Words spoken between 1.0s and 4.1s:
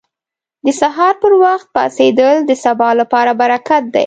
پر وخت پاڅېدل د سبا لپاره برکت دی.